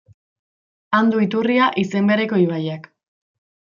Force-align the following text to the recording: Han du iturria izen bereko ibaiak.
Han 1.01 1.13
du 1.15 1.21
iturria 1.27 1.69
izen 1.85 2.13
bereko 2.15 2.43
ibaiak. 2.49 2.93